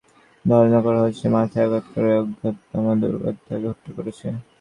[0.45, 4.27] ধারণা করা হচ্ছে, মাথায় আঘাত করে অজ্ঞাতনামা দুর্বৃত্তরা তাঁকে হত্যা করেছে।